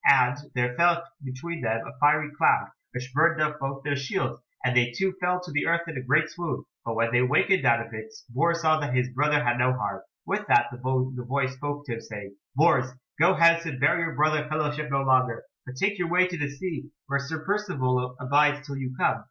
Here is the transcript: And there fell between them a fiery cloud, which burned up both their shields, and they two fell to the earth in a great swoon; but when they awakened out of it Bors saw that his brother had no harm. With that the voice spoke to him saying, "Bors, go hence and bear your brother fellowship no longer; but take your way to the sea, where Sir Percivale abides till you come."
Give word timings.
And 0.05 0.35
there 0.55 0.73
fell 0.77 1.03
between 1.23 1.61
them 1.61 1.79
a 1.85 1.91
fiery 1.99 2.31
cloud, 2.35 2.69
which 2.91 3.11
burned 3.13 3.39
up 3.39 3.59
both 3.59 3.83
their 3.83 3.95
shields, 3.95 4.41
and 4.65 4.75
they 4.75 4.89
two 4.97 5.13
fell 5.21 5.39
to 5.43 5.51
the 5.51 5.67
earth 5.67 5.87
in 5.87 5.95
a 5.95 6.01
great 6.01 6.27
swoon; 6.27 6.63
but 6.83 6.95
when 6.95 7.11
they 7.11 7.19
awakened 7.19 7.67
out 7.67 7.85
of 7.85 7.93
it 7.93 8.11
Bors 8.29 8.61
saw 8.61 8.79
that 8.79 8.95
his 8.95 9.09
brother 9.11 9.43
had 9.43 9.59
no 9.59 9.73
harm. 9.73 10.01
With 10.25 10.47
that 10.47 10.69
the 10.71 10.79
voice 10.79 11.53
spoke 11.53 11.85
to 11.85 11.93
him 11.93 12.01
saying, 12.01 12.35
"Bors, 12.55 12.91
go 13.19 13.35
hence 13.35 13.65
and 13.67 13.79
bear 13.79 13.99
your 13.99 14.15
brother 14.15 14.47
fellowship 14.49 14.89
no 14.89 15.03
longer; 15.03 15.43
but 15.67 15.75
take 15.75 15.99
your 15.99 16.09
way 16.09 16.25
to 16.25 16.35
the 16.35 16.49
sea, 16.49 16.89
where 17.05 17.19
Sir 17.19 17.45
Percivale 17.45 18.15
abides 18.19 18.65
till 18.65 18.77
you 18.77 18.95
come." 18.97 19.19